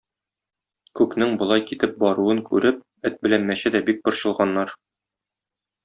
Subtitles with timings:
[0.99, 4.79] Күкнең болай китеп баруын күреп, эт белән мәче дә бик борчылганнар.